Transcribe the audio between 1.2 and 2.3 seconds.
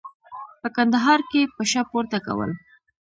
کې پشه پورته